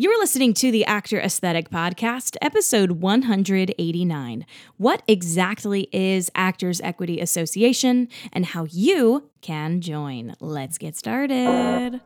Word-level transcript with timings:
You're 0.00 0.20
listening 0.20 0.54
to 0.54 0.70
the 0.70 0.84
Actor 0.84 1.18
Aesthetic 1.18 1.70
Podcast, 1.70 2.36
episode 2.40 2.92
189. 2.92 4.46
What 4.76 5.02
exactly 5.08 5.88
is 5.90 6.30
Actors 6.36 6.80
Equity 6.82 7.20
Association 7.20 8.06
and 8.32 8.46
how 8.46 8.68
you 8.70 9.28
can 9.40 9.80
join? 9.80 10.36
Let's 10.38 10.78
get 10.78 10.94
started. 10.94 12.00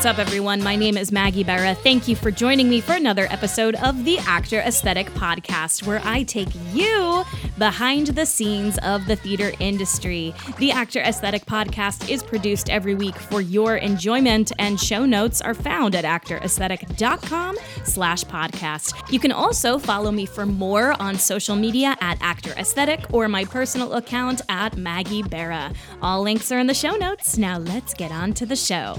What's 0.00 0.18
up, 0.18 0.18
everyone? 0.18 0.62
My 0.62 0.76
name 0.76 0.96
is 0.96 1.12
Maggie 1.12 1.44
Bera. 1.44 1.74
Thank 1.74 2.08
you 2.08 2.16
for 2.16 2.30
joining 2.30 2.70
me 2.70 2.80
for 2.80 2.94
another 2.94 3.26
episode 3.28 3.74
of 3.74 4.06
the 4.06 4.16
Actor 4.20 4.60
Aesthetic 4.60 5.10
Podcast, 5.10 5.86
where 5.86 6.00
I 6.02 6.22
take 6.22 6.48
you 6.72 7.22
behind 7.58 8.06
the 8.06 8.24
scenes 8.24 8.78
of 8.78 9.04
the 9.04 9.16
theater 9.16 9.52
industry. 9.60 10.32
The 10.56 10.72
Actor 10.72 11.00
Aesthetic 11.00 11.44
Podcast 11.44 12.08
is 12.08 12.22
produced 12.22 12.70
every 12.70 12.94
week 12.94 13.14
for 13.14 13.42
your 13.42 13.76
enjoyment, 13.76 14.52
and 14.58 14.80
show 14.80 15.04
notes 15.04 15.42
are 15.42 15.52
found 15.52 15.94
at 15.94 16.06
actoraesthetic.com 16.06 17.58
slash 17.84 18.24
podcast. 18.24 19.12
You 19.12 19.20
can 19.20 19.32
also 19.32 19.78
follow 19.78 20.10
me 20.10 20.24
for 20.24 20.46
more 20.46 20.94
on 20.98 21.16
social 21.16 21.56
media 21.56 21.94
at 22.00 22.16
Actor 22.22 22.52
Aesthetic 22.52 23.04
or 23.12 23.28
my 23.28 23.44
personal 23.44 23.92
account 23.92 24.40
at 24.48 24.78
Maggie 24.78 25.24
Bera. 25.24 25.74
All 26.00 26.22
links 26.22 26.50
are 26.50 26.58
in 26.58 26.68
the 26.68 26.72
show 26.72 26.96
notes. 26.96 27.36
Now 27.36 27.58
let's 27.58 27.92
get 27.92 28.10
on 28.10 28.32
to 28.32 28.46
the 28.46 28.56
show. 28.56 28.96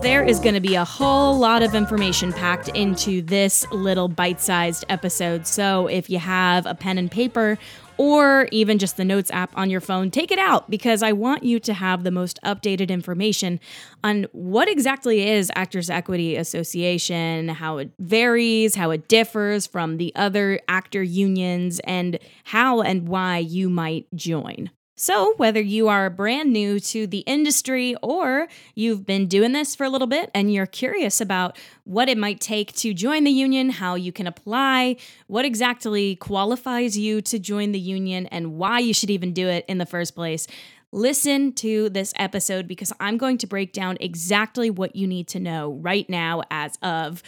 There 0.00 0.24
is 0.24 0.38
going 0.38 0.54
to 0.54 0.60
be 0.60 0.76
a 0.76 0.84
whole 0.84 1.36
lot 1.36 1.62
of 1.62 1.74
information 1.74 2.32
packed 2.32 2.68
into 2.68 3.20
this 3.20 3.66
little 3.72 4.08
bite 4.08 4.40
sized 4.40 4.84
episode. 4.88 5.46
So 5.46 5.88
if 5.88 6.08
you 6.08 6.20
have 6.20 6.66
a 6.66 6.74
pen 6.74 6.98
and 6.98 7.10
paper 7.10 7.58
or 7.96 8.48
even 8.52 8.78
just 8.78 8.96
the 8.96 9.04
Notes 9.04 9.28
app 9.32 9.50
on 9.58 9.70
your 9.70 9.80
phone, 9.80 10.12
take 10.12 10.30
it 10.30 10.38
out 10.38 10.70
because 10.70 11.02
I 11.02 11.10
want 11.10 11.42
you 11.42 11.58
to 11.58 11.74
have 11.74 12.04
the 12.04 12.12
most 12.12 12.38
updated 12.44 12.90
information 12.90 13.58
on 14.04 14.26
what 14.30 14.68
exactly 14.68 15.28
is 15.28 15.50
Actors 15.56 15.90
Equity 15.90 16.36
Association, 16.36 17.48
how 17.48 17.78
it 17.78 17.90
varies, 17.98 18.76
how 18.76 18.92
it 18.92 19.08
differs 19.08 19.66
from 19.66 19.96
the 19.96 20.12
other 20.14 20.60
actor 20.68 21.02
unions, 21.02 21.80
and 21.80 22.20
how 22.44 22.82
and 22.82 23.08
why 23.08 23.38
you 23.38 23.68
might 23.68 24.06
join. 24.14 24.70
So, 25.00 25.34
whether 25.36 25.60
you 25.60 25.86
are 25.86 26.10
brand 26.10 26.52
new 26.52 26.80
to 26.80 27.06
the 27.06 27.20
industry 27.20 27.94
or 28.02 28.48
you've 28.74 29.06
been 29.06 29.28
doing 29.28 29.52
this 29.52 29.76
for 29.76 29.84
a 29.84 29.88
little 29.88 30.08
bit 30.08 30.28
and 30.34 30.52
you're 30.52 30.66
curious 30.66 31.20
about 31.20 31.56
what 31.84 32.08
it 32.08 32.18
might 32.18 32.40
take 32.40 32.72
to 32.78 32.92
join 32.92 33.22
the 33.22 33.30
union, 33.30 33.70
how 33.70 33.94
you 33.94 34.10
can 34.10 34.26
apply, 34.26 34.96
what 35.28 35.44
exactly 35.44 36.16
qualifies 36.16 36.98
you 36.98 37.22
to 37.22 37.38
join 37.38 37.70
the 37.70 37.78
union, 37.78 38.26
and 38.26 38.54
why 38.54 38.80
you 38.80 38.92
should 38.92 39.08
even 39.08 39.32
do 39.32 39.46
it 39.46 39.64
in 39.68 39.78
the 39.78 39.86
first 39.86 40.16
place, 40.16 40.48
listen 40.90 41.52
to 41.52 41.88
this 41.90 42.12
episode 42.16 42.66
because 42.66 42.92
I'm 42.98 43.18
going 43.18 43.38
to 43.38 43.46
break 43.46 43.72
down 43.72 43.98
exactly 44.00 44.68
what 44.68 44.96
you 44.96 45.06
need 45.06 45.28
to 45.28 45.38
know 45.38 45.74
right 45.74 46.10
now 46.10 46.42
as 46.50 46.76
of 46.82 47.22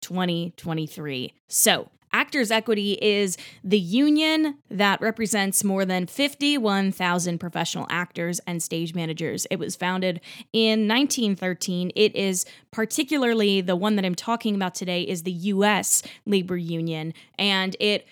2023. 0.00 1.32
So, 1.46 1.88
Actors 2.14 2.52
Equity 2.52 2.92
is 3.02 3.36
the 3.64 3.78
union 3.78 4.56
that 4.70 5.00
represents 5.00 5.64
more 5.64 5.84
than 5.84 6.06
51,000 6.06 7.38
professional 7.38 7.88
actors 7.90 8.40
and 8.46 8.62
stage 8.62 8.94
managers. 8.94 9.48
It 9.50 9.58
was 9.58 9.74
founded 9.74 10.20
in 10.52 10.86
1913. 10.86 11.90
It 11.96 12.14
is 12.14 12.46
particularly 12.70 13.62
the 13.62 13.74
one 13.74 13.96
that 13.96 14.04
I'm 14.04 14.14
talking 14.14 14.54
about 14.54 14.76
today 14.76 15.02
is 15.02 15.24
the 15.24 15.32
US 15.32 16.04
labor 16.24 16.56
union 16.56 17.14
and 17.36 17.76
it 17.80 18.06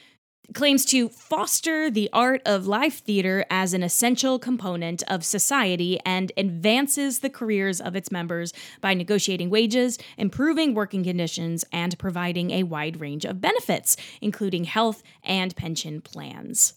claims 0.54 0.84
to 0.84 1.08
foster 1.08 1.90
the 1.90 2.10
art 2.12 2.42
of 2.44 2.66
live 2.66 2.94
theater 2.94 3.44
as 3.50 3.72
an 3.72 3.82
essential 3.82 4.38
component 4.38 5.02
of 5.08 5.24
society 5.24 5.98
and 6.04 6.32
advances 6.36 7.20
the 7.20 7.30
careers 7.30 7.80
of 7.80 7.96
its 7.96 8.10
members 8.10 8.52
by 8.80 8.92
negotiating 8.92 9.50
wages, 9.50 9.98
improving 10.18 10.74
working 10.74 11.04
conditions, 11.04 11.64
and 11.72 11.98
providing 11.98 12.50
a 12.50 12.64
wide 12.64 13.00
range 13.00 13.24
of 13.24 13.40
benefits, 13.40 13.96
including 14.20 14.64
health 14.64 15.02
and 15.22 15.56
pension 15.56 16.00
plans. 16.00 16.74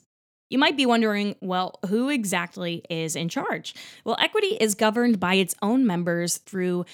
You 0.49 0.59
might 0.59 0.77
be 0.77 0.85
wondering, 0.85 1.35
well, 1.41 1.79
who 1.89 2.09
exactly 2.09 2.83
is 2.89 3.15
in 3.15 3.29
charge? 3.29 3.73
Well, 4.03 4.15
equity 4.19 4.57
is 4.59 4.75
governed 4.75 5.19
by 5.19 5.35
its 5.35 5.55
own 5.61 5.87
members 5.87 6.37
through 6.37 6.85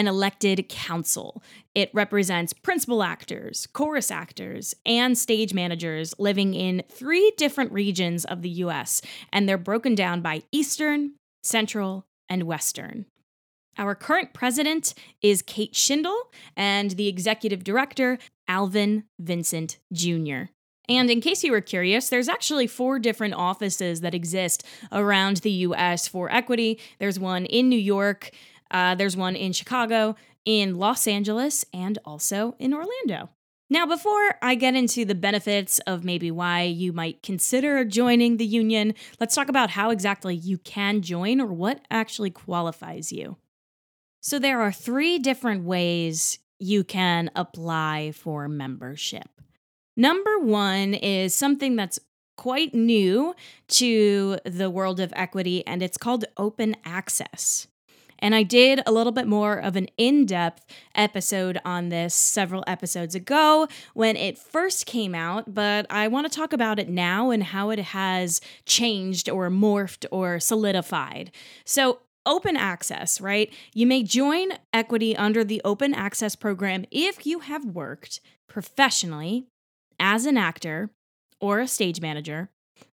an 0.00 0.08
elected 0.08 0.66
council. 0.70 1.42
It 1.74 1.90
represents 1.92 2.54
principal 2.54 3.02
actors, 3.02 3.68
chorus 3.74 4.10
actors, 4.10 4.74
and 4.86 5.16
stage 5.16 5.52
managers 5.52 6.14
living 6.18 6.54
in 6.54 6.82
three 6.88 7.34
different 7.36 7.70
regions 7.70 8.24
of 8.24 8.40
the 8.40 8.48
US, 8.64 9.02
and 9.30 9.46
they're 9.46 9.58
broken 9.58 9.94
down 9.94 10.22
by 10.22 10.42
Eastern, 10.52 11.16
Central, 11.42 12.06
and 12.30 12.44
Western. 12.44 13.04
Our 13.76 13.94
current 13.94 14.32
president 14.32 14.94
is 15.20 15.42
Kate 15.42 15.74
Shindle, 15.74 16.30
and 16.56 16.92
the 16.92 17.06
executive 17.06 17.62
director, 17.62 18.18
Alvin 18.48 19.04
Vincent 19.18 19.78
Jr. 19.92 20.44
And 20.88 21.10
in 21.10 21.20
case 21.20 21.44
you 21.44 21.52
were 21.52 21.60
curious, 21.60 22.08
there's 22.08 22.28
actually 22.28 22.66
four 22.66 22.98
different 22.98 23.34
offices 23.34 24.00
that 24.00 24.14
exist 24.14 24.64
around 24.90 25.38
the 25.38 25.50
US 25.68 26.08
for 26.08 26.32
equity. 26.32 26.80
There's 26.98 27.20
one 27.20 27.44
in 27.44 27.68
New 27.68 27.78
York, 27.78 28.30
uh, 28.70 28.94
there's 28.94 29.16
one 29.16 29.36
in 29.36 29.52
Chicago, 29.52 30.16
in 30.44 30.78
Los 30.78 31.06
Angeles, 31.06 31.64
and 31.72 31.98
also 32.04 32.54
in 32.58 32.72
Orlando. 32.72 33.30
Now, 33.72 33.86
before 33.86 34.34
I 34.42 34.56
get 34.56 34.74
into 34.74 35.04
the 35.04 35.14
benefits 35.14 35.78
of 35.86 36.04
maybe 36.04 36.30
why 36.32 36.62
you 36.62 36.92
might 36.92 37.22
consider 37.22 37.84
joining 37.84 38.36
the 38.36 38.46
union, 38.46 38.94
let's 39.20 39.34
talk 39.34 39.48
about 39.48 39.70
how 39.70 39.90
exactly 39.90 40.34
you 40.34 40.58
can 40.58 41.02
join 41.02 41.40
or 41.40 41.46
what 41.46 41.80
actually 41.88 42.30
qualifies 42.30 43.12
you. 43.12 43.36
So, 44.20 44.40
there 44.40 44.60
are 44.60 44.72
three 44.72 45.20
different 45.20 45.64
ways 45.64 46.40
you 46.58 46.82
can 46.82 47.30
apply 47.36 48.12
for 48.12 48.48
membership. 48.48 49.28
Number 49.96 50.38
one 50.38 50.94
is 50.94 51.34
something 51.34 51.76
that's 51.76 52.00
quite 52.36 52.74
new 52.74 53.34
to 53.68 54.38
the 54.44 54.68
world 54.70 54.98
of 54.98 55.12
equity, 55.14 55.64
and 55.66 55.82
it's 55.82 55.98
called 55.98 56.24
open 56.36 56.74
access. 56.84 57.68
And 58.20 58.34
I 58.34 58.42
did 58.42 58.80
a 58.86 58.92
little 58.92 59.12
bit 59.12 59.26
more 59.26 59.54
of 59.58 59.76
an 59.76 59.88
in 59.96 60.26
depth 60.26 60.64
episode 60.94 61.60
on 61.64 61.88
this 61.88 62.14
several 62.14 62.64
episodes 62.66 63.14
ago 63.14 63.68
when 63.94 64.16
it 64.16 64.38
first 64.38 64.86
came 64.86 65.14
out, 65.14 65.54
but 65.54 65.86
I 65.90 66.08
want 66.08 66.30
to 66.30 66.36
talk 66.36 66.52
about 66.52 66.78
it 66.78 66.88
now 66.88 67.30
and 67.30 67.42
how 67.42 67.70
it 67.70 67.78
has 67.78 68.40
changed 68.66 69.28
or 69.28 69.50
morphed 69.50 70.06
or 70.10 70.40
solidified. 70.40 71.30
So, 71.64 72.00
open 72.26 72.54
access, 72.54 73.20
right? 73.20 73.52
You 73.72 73.86
may 73.86 74.02
join 74.02 74.50
equity 74.74 75.16
under 75.16 75.42
the 75.42 75.62
open 75.64 75.94
access 75.94 76.36
program 76.36 76.84
if 76.90 77.26
you 77.26 77.40
have 77.40 77.64
worked 77.64 78.20
professionally 78.46 79.46
as 79.98 80.26
an 80.26 80.36
actor 80.36 80.90
or 81.40 81.60
a 81.60 81.68
stage 81.68 82.00
manager 82.00 82.50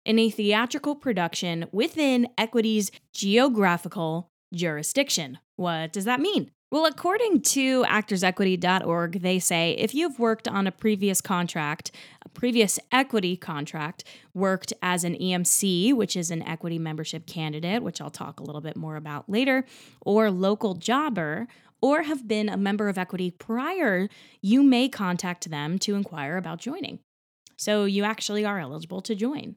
in 0.04 0.18
a 0.18 0.30
theatrical 0.30 0.94
production 0.94 1.66
within 1.72 2.28
equity's 2.36 2.90
geographical 3.12 4.28
jurisdiction. 4.54 5.38
What 5.56 5.92
does 5.92 6.04
that 6.04 6.20
mean? 6.20 6.50
Well, 6.70 6.86
according 6.86 7.42
to 7.42 7.84
actorsequity.org, 7.84 9.22
they 9.22 9.38
say 9.38 9.76
if 9.78 9.94
you've 9.94 10.18
worked 10.18 10.48
on 10.48 10.66
a 10.66 10.72
previous 10.72 11.20
contract, 11.20 11.92
a 12.24 12.28
previous 12.28 12.80
equity 12.90 13.36
contract, 13.36 14.02
worked 14.34 14.72
as 14.82 15.04
an 15.04 15.14
EMC, 15.14 15.94
which 15.94 16.16
is 16.16 16.32
an 16.32 16.42
equity 16.42 16.80
membership 16.80 17.26
candidate, 17.26 17.84
which 17.84 18.00
I'll 18.00 18.10
talk 18.10 18.40
a 18.40 18.42
little 18.42 18.60
bit 18.60 18.76
more 18.76 18.96
about 18.96 19.30
later, 19.30 19.64
or 20.00 20.32
local 20.32 20.74
jobber, 20.74 21.46
or 21.80 22.02
have 22.02 22.26
been 22.26 22.48
a 22.48 22.56
member 22.56 22.88
of 22.88 22.98
equity 22.98 23.30
prior, 23.30 24.08
you 24.40 24.62
may 24.64 24.88
contact 24.88 25.50
them 25.50 25.78
to 25.78 25.94
inquire 25.94 26.36
about 26.36 26.58
joining. 26.58 26.98
So 27.56 27.84
you 27.84 28.02
actually 28.02 28.44
are 28.44 28.58
eligible 28.58 29.00
to 29.02 29.14
join. 29.14 29.54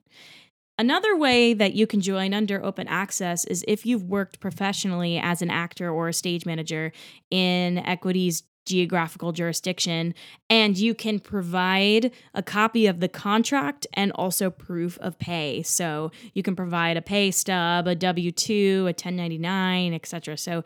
Another 0.79 1.17
way 1.17 1.53
that 1.53 1.73
you 1.73 1.87
can 1.87 2.01
join 2.01 2.33
under 2.33 2.63
open 2.63 2.87
access 2.87 3.45
is 3.45 3.65
if 3.67 3.85
you've 3.85 4.03
worked 4.03 4.39
professionally 4.39 5.17
as 5.17 5.41
an 5.41 5.49
actor 5.49 5.89
or 5.89 6.07
a 6.07 6.13
stage 6.13 6.45
manager 6.45 6.91
in 7.31 7.79
Equity's 7.79 8.43
geographical 8.67 9.31
jurisdiction, 9.31 10.13
and 10.49 10.77
you 10.77 10.93
can 10.93 11.19
provide 11.19 12.11
a 12.35 12.43
copy 12.43 12.85
of 12.85 12.99
the 12.99 13.07
contract 13.07 13.87
and 13.93 14.11
also 14.11 14.49
proof 14.49 14.99
of 14.99 15.17
pay. 15.17 15.63
So 15.63 16.11
you 16.33 16.43
can 16.43 16.55
provide 16.55 16.97
a 16.97 17.01
pay 17.01 17.31
stub, 17.31 17.87
a 17.87 17.95
W 17.95 18.31
2, 18.31 18.81
a 18.81 18.93
1099, 18.93 19.93
etc. 19.93 20.37
So 20.37 20.63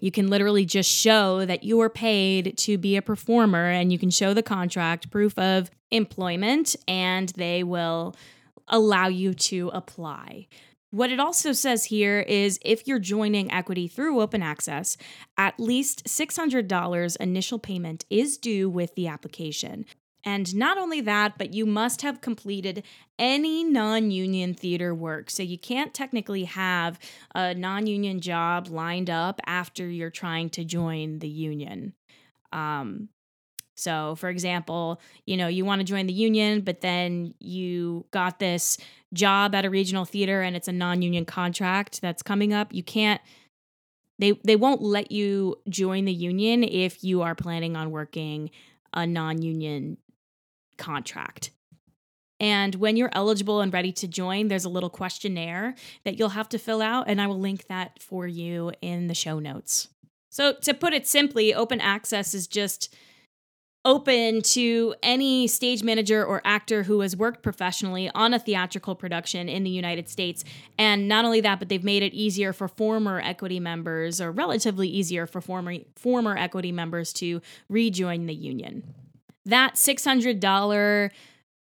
you 0.00 0.10
can 0.10 0.28
literally 0.28 0.64
just 0.64 0.90
show 0.90 1.44
that 1.44 1.62
you 1.62 1.76
were 1.76 1.90
paid 1.90 2.56
to 2.56 2.78
be 2.78 2.96
a 2.96 3.02
performer, 3.02 3.66
and 3.66 3.92
you 3.92 3.98
can 3.98 4.10
show 4.10 4.32
the 4.32 4.42
contract, 4.42 5.10
proof 5.10 5.38
of 5.38 5.70
employment, 5.90 6.74
and 6.88 7.28
they 7.36 7.62
will 7.62 8.16
allow 8.70 9.08
you 9.08 9.34
to 9.34 9.70
apply. 9.74 10.46
What 10.92 11.12
it 11.12 11.20
also 11.20 11.52
says 11.52 11.84
here 11.84 12.20
is 12.20 12.58
if 12.64 12.88
you're 12.88 12.98
joining 12.98 13.52
equity 13.52 13.86
through 13.86 14.20
open 14.20 14.42
access, 14.42 14.96
at 15.36 15.60
least 15.60 16.04
$600 16.06 17.16
initial 17.18 17.58
payment 17.60 18.04
is 18.10 18.36
due 18.36 18.68
with 18.68 18.96
the 18.96 19.06
application. 19.06 19.84
And 20.24 20.54
not 20.54 20.78
only 20.78 21.00
that, 21.02 21.38
but 21.38 21.54
you 21.54 21.64
must 21.64 22.02
have 22.02 22.20
completed 22.20 22.82
any 23.18 23.64
non 23.64 24.10
union 24.10 24.52
theater 24.52 24.94
work. 24.94 25.30
So 25.30 25.42
you 25.42 25.58
can't 25.58 25.94
technically 25.94 26.44
have 26.44 26.98
a 27.34 27.54
non 27.54 27.86
union 27.86 28.20
job 28.20 28.68
lined 28.68 29.08
up 29.08 29.40
after 29.46 29.88
you're 29.88 30.10
trying 30.10 30.50
to 30.50 30.64
join 30.64 31.20
the 31.20 31.28
union. 31.28 31.94
Um, 32.52 33.08
so, 33.80 34.14
for 34.16 34.28
example, 34.28 35.00
you 35.26 35.36
know, 35.36 35.48
you 35.48 35.64
want 35.64 35.80
to 35.80 35.84
join 35.84 36.06
the 36.06 36.12
union, 36.12 36.60
but 36.60 36.80
then 36.80 37.34
you 37.38 38.04
got 38.10 38.38
this 38.38 38.78
job 39.12 39.54
at 39.54 39.64
a 39.64 39.70
regional 39.70 40.04
theater 40.04 40.42
and 40.42 40.54
it's 40.54 40.68
a 40.68 40.72
non-union 40.72 41.24
contract 41.24 42.00
that's 42.00 42.22
coming 42.22 42.52
up. 42.52 42.72
You 42.72 42.82
can't 42.82 43.20
they 44.20 44.32
they 44.44 44.54
won't 44.54 44.82
let 44.82 45.10
you 45.10 45.56
join 45.68 46.04
the 46.04 46.12
union 46.12 46.62
if 46.62 47.02
you 47.02 47.22
are 47.22 47.34
planning 47.34 47.74
on 47.74 47.90
working 47.90 48.50
a 48.92 49.06
non-union 49.06 49.96
contract. 50.76 51.50
And 52.38 52.74
when 52.76 52.96
you're 52.96 53.10
eligible 53.12 53.60
and 53.60 53.72
ready 53.72 53.92
to 53.92 54.08
join, 54.08 54.48
there's 54.48 54.64
a 54.64 54.70
little 54.70 54.90
questionnaire 54.90 55.74
that 56.04 56.18
you'll 56.18 56.30
have 56.30 56.48
to 56.50 56.58
fill 56.58 56.80
out, 56.80 57.04
and 57.06 57.20
I 57.20 57.26
will 57.26 57.38
link 57.38 57.66
that 57.66 58.02
for 58.02 58.26
you 58.26 58.72
in 58.80 59.08
the 59.08 59.14
show 59.14 59.38
notes. 59.38 59.88
So, 60.30 60.54
to 60.62 60.72
put 60.72 60.94
it 60.94 61.06
simply, 61.06 61.52
open 61.52 61.80
access 61.80 62.34
is 62.34 62.46
just 62.46 62.94
open 63.84 64.42
to 64.42 64.94
any 65.02 65.46
stage 65.46 65.82
manager 65.82 66.24
or 66.24 66.42
actor 66.44 66.82
who 66.82 67.00
has 67.00 67.16
worked 67.16 67.42
professionally 67.42 68.10
on 68.14 68.34
a 68.34 68.38
theatrical 68.38 68.94
production 68.94 69.48
in 69.48 69.64
the 69.64 69.70
United 69.70 70.08
States. 70.08 70.44
And 70.78 71.08
not 71.08 71.24
only 71.24 71.40
that, 71.40 71.58
but 71.58 71.68
they've 71.68 71.82
made 71.82 72.02
it 72.02 72.12
easier 72.12 72.52
for 72.52 72.68
former 72.68 73.20
equity 73.20 73.58
members, 73.58 74.20
or 74.20 74.30
relatively 74.30 74.88
easier 74.88 75.26
for 75.26 75.40
former 75.40 75.76
former 75.96 76.36
equity 76.36 76.72
members 76.72 77.12
to 77.14 77.40
rejoin 77.68 78.26
the 78.26 78.34
union. 78.34 78.94
That 79.46 79.74
$600 79.76 81.10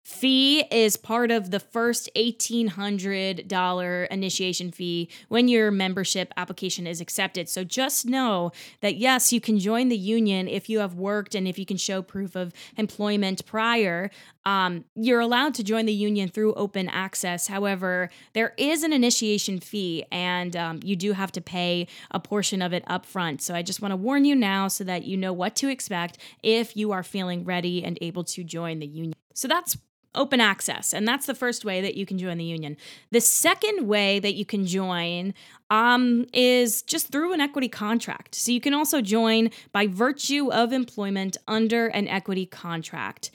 fee 0.04 0.60
is 0.70 0.98
part 0.98 1.30
of 1.30 1.50
the 1.50 1.58
first 1.58 2.10
$1,800 2.14 4.08
initiation 4.08 4.70
fee 4.70 5.08
when 5.28 5.48
your 5.48 5.70
membership 5.70 6.32
application 6.36 6.86
is 6.86 7.00
accepted. 7.00 7.48
So 7.48 7.64
just 7.64 8.04
know 8.04 8.52
that 8.82 8.96
yes, 8.96 9.32
you 9.32 9.40
can 9.40 9.58
join 9.58 9.88
the 9.88 9.96
union 9.96 10.46
if 10.46 10.68
you 10.68 10.80
have 10.80 10.94
worked 10.94 11.34
and 11.34 11.48
if 11.48 11.58
you 11.58 11.64
can 11.64 11.78
show 11.78 12.02
proof 12.02 12.36
of 12.36 12.52
employment 12.76 13.46
prior. 13.46 14.10
Um, 14.44 14.84
you're 14.94 15.20
allowed 15.20 15.54
to 15.54 15.64
join 15.64 15.86
the 15.86 15.92
union 15.94 16.28
through 16.28 16.52
open 16.52 16.90
access. 16.90 17.46
However, 17.46 18.10
there 18.34 18.52
is 18.58 18.82
an 18.82 18.92
initiation 18.92 19.58
fee 19.58 20.04
and 20.12 20.54
um, 20.54 20.80
you 20.84 20.96
do 20.96 21.12
have 21.12 21.32
to 21.32 21.40
pay 21.40 21.86
a 22.10 22.20
portion 22.20 22.60
of 22.60 22.74
it 22.74 22.84
upfront. 22.84 23.40
So 23.40 23.54
I 23.54 23.62
just 23.62 23.80
want 23.80 23.92
to 23.92 23.96
warn 23.96 24.26
you 24.26 24.34
now 24.34 24.68
so 24.68 24.84
that 24.84 25.04
you 25.04 25.16
know 25.16 25.32
what 25.32 25.56
to 25.56 25.68
expect 25.68 26.18
if 26.42 26.76
you 26.76 26.92
are 26.92 27.02
feeling 27.02 27.44
ready 27.44 27.82
and 27.82 27.96
able 28.02 28.24
to 28.24 28.44
join 28.44 28.80
the 28.80 28.86
union. 28.86 29.14
So 29.32 29.48
that's 29.48 29.78
open 30.14 30.40
access. 30.40 30.92
And 30.92 31.06
that's 31.06 31.26
the 31.26 31.34
first 31.34 31.64
way 31.64 31.80
that 31.80 31.94
you 31.96 32.06
can 32.06 32.18
join 32.18 32.38
the 32.38 32.44
union. 32.44 32.76
The 33.10 33.20
second 33.20 33.86
way 33.86 34.18
that 34.20 34.34
you 34.34 34.44
can 34.44 34.66
join 34.66 35.34
um, 35.70 36.26
is 36.32 36.82
just 36.82 37.08
through 37.08 37.32
an 37.32 37.40
equity 37.40 37.68
contract. 37.68 38.34
So 38.34 38.52
you 38.52 38.60
can 38.60 38.74
also 38.74 39.00
join 39.00 39.50
by 39.72 39.86
virtue 39.86 40.52
of 40.52 40.72
employment 40.72 41.36
under 41.48 41.88
an 41.88 42.08
equity 42.08 42.46
contract. 42.46 43.30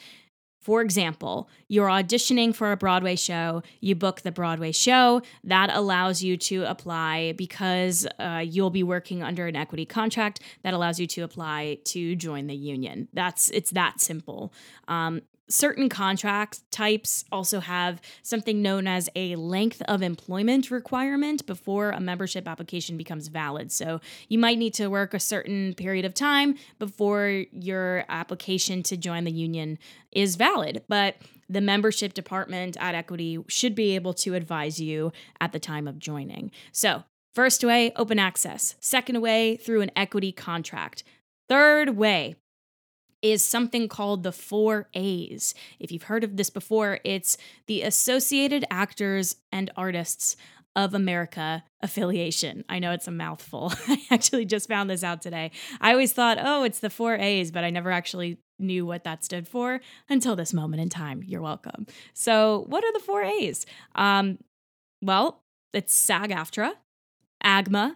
For 0.62 0.82
example, 0.82 1.50
you're 1.68 1.88
auditioning 1.88 2.54
for 2.54 2.72
a 2.72 2.78
Broadway 2.78 3.16
show, 3.16 3.64
you 3.80 3.96
book 3.96 4.22
the 4.22 4.32
Broadway 4.32 4.72
show, 4.72 5.22
that 5.44 5.70
allows 5.74 6.22
you 6.22 6.36
to 6.38 6.64
apply 6.64 7.34
because 7.38 8.06
uh, 8.20 8.44
you'll 8.46 8.70
be 8.70 8.84
working 8.84 9.24
under 9.24 9.48
an 9.48 9.56
equity 9.56 9.86
contract 9.86 10.42
that 10.64 10.74
allows 10.74 11.00
you 11.00 11.08
to 11.08 11.22
apply 11.22 11.80
to 11.86 12.16
join 12.16 12.48
the 12.48 12.56
union. 12.56 13.08
That's 13.14 13.50
it's 13.52 13.72
that 13.72 14.02
simple. 14.02 14.54
Um, 14.88 15.22
certain 15.50 15.90
contract 15.90 16.62
types 16.72 17.26
also 17.32 17.60
have 17.60 18.00
something 18.22 18.62
known 18.62 18.88
as 18.88 19.10
a 19.16 19.36
length 19.36 19.82
of 19.88 20.02
employment 20.02 20.72
requirement 20.72 21.46
before 21.46 21.90
a 21.92 22.00
membership 22.00 22.48
application 22.48 22.98
becomes 22.98 23.28
valid. 23.28 23.72
So 23.72 24.00
you 24.28 24.38
might 24.38 24.58
need 24.58 24.74
to 24.76 24.88
work 24.88 25.14
a 25.14 25.20
certain 25.20 25.74
period 25.74 26.06
of 26.06 26.14
time 26.14 26.56
before 26.78 27.46
your 27.52 28.06
application 28.10 28.84
to 28.84 28.98
join 28.98 29.24
the 29.24 29.32
union 29.32 29.80
is 30.12 30.36
valid. 30.36 30.84
But 30.88 31.16
the 31.50 31.62
membership 31.62 32.14
department 32.14 32.78
at 32.80 32.94
Equity 32.94 33.44
should 33.48 33.74
be 33.74 33.96
able 33.96 34.14
to 34.14 34.36
advise 34.36 34.80
you 34.80 35.12
at 35.42 35.52
the 35.52 35.60
time 35.60 35.88
of 35.88 35.98
joining. 35.98 36.52
So, 36.72 37.04
first 37.34 37.64
way, 37.64 37.92
open 37.96 38.20
access. 38.20 38.76
Second 38.80 39.20
way, 39.22 39.56
through 39.56 39.82
an 39.82 39.92
equity 39.96 40.32
contract. 40.32 41.04
Third 41.48 41.98
way, 41.98 42.36
is 43.22 43.44
something 43.44 43.88
called 43.88 44.24
the 44.24 44.32
four 44.32 44.88
A's. 44.94 45.54
If 45.80 45.92
you've 45.92 46.04
heard 46.04 46.24
of 46.24 46.38
this 46.38 46.50
before, 46.50 47.00
it's 47.04 47.38
the 47.68 47.82
Associated 47.82 48.66
Actors 48.72 49.36
and 49.52 49.72
Artists 49.76 50.36
of 50.76 50.94
America 50.94 51.64
affiliation. 51.82 52.64
I 52.70 52.80
know 52.80 52.92
it's 52.92 53.08
a 53.08 53.12
mouthful. 53.12 53.74
I 53.88 54.02
actually 54.12 54.46
just 54.46 54.68
found 54.68 54.90
this 54.90 55.04
out 55.04 55.22
today. 55.22 55.52
I 55.82 55.92
always 55.92 56.14
thought, 56.14 56.38
oh, 56.40 56.64
it's 56.64 56.80
the 56.80 56.90
four 56.90 57.16
A's, 57.16 57.52
but 57.52 57.64
I 57.64 57.70
never 57.70 57.92
actually 57.92 58.38
knew 58.60 58.86
what 58.86 59.04
that 59.04 59.24
stood 59.24 59.48
for 59.48 59.82
until 60.10 60.36
this 60.36 60.54
moment 60.54 60.82
in 60.82 60.90
time. 60.90 61.24
You're 61.26 61.42
welcome. 61.42 61.88
So, 62.14 62.66
what 62.68 62.84
are 62.84 62.94
the 62.94 63.00
four 63.00 63.24
A's? 63.24 63.66
Um, 63.96 64.38
well, 65.02 65.42
it's 65.74 65.94
SAG 65.94 66.32
AFTRA, 66.32 66.74
AGMA, 67.44 67.96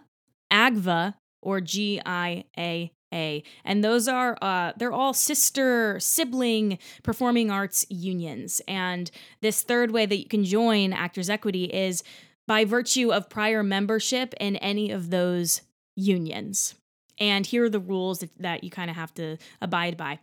AGVA, 0.52 1.14
or 1.42 1.60
GIA 1.60 2.90
a. 3.12 3.42
And 3.64 3.82
those 3.82 4.08
are 4.08 4.36
uh, 4.40 4.72
they're 4.76 4.92
all 4.92 5.12
sister 5.12 5.98
sibling 6.00 6.78
performing 7.02 7.50
arts 7.50 7.86
unions. 7.88 8.60
And 8.66 9.10
this 9.40 9.62
third 9.62 9.90
way 9.90 10.06
that 10.06 10.18
you 10.18 10.26
can 10.26 10.44
join 10.44 10.92
Actors 10.92 11.30
Equity 11.30 11.64
is 11.64 12.02
by 12.46 12.64
virtue 12.64 13.12
of 13.12 13.28
prior 13.28 13.62
membership 13.62 14.34
in 14.40 14.56
any 14.56 14.90
of 14.90 15.10
those 15.10 15.62
unions. 15.96 16.74
And 17.18 17.46
here 17.46 17.64
are 17.64 17.70
the 17.70 17.80
rules 17.80 18.20
that, 18.20 18.30
that 18.38 18.64
you 18.64 18.70
kind 18.70 18.90
of 18.90 18.96
have 18.96 19.14
to 19.14 19.38
abide 19.60 19.96
by. 19.96 20.18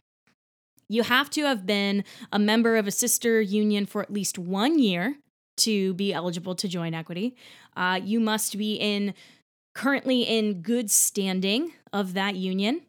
You 0.89 1.03
have 1.03 1.29
to 1.31 1.43
have 1.45 1.65
been 1.65 2.03
a 2.33 2.39
member 2.39 2.75
of 2.75 2.85
a 2.85 2.91
sister 2.91 3.39
union 3.41 3.85
for 3.85 4.01
at 4.01 4.11
least 4.11 4.37
one 4.37 4.77
year 4.77 5.15
to 5.57 5.93
be 5.93 6.13
eligible 6.13 6.55
to 6.55 6.67
join 6.67 6.93
equity. 6.93 7.35
Uh, 7.77 7.99
you 8.03 8.19
must 8.19 8.57
be 8.57 8.75
in 8.75 9.13
currently 9.73 10.23
in 10.23 10.61
good 10.61 10.91
standing 10.91 11.71
of 11.93 12.13
that 12.13 12.35
union. 12.35 12.81